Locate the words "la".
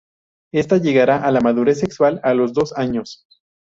1.31-1.41